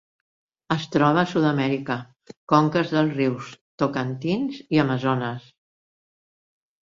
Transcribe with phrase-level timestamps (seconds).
[0.75, 1.97] Es troba a Sud-amèrica:
[2.53, 3.51] conques dels rius
[3.83, 5.45] Tocantins i Amazones.